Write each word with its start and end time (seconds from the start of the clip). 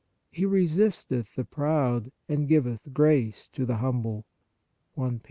"He 0.31 0.47
resisteth 0.47 1.35
the 1.35 1.45
proud, 1.45 2.11
and 2.27 2.47
giveth 2.47 2.91
grace 2.91 3.47
to 3.49 3.67
the 3.67 3.75
humble" 3.77 4.25
(I 4.97 5.09
Pet. 5.11 5.19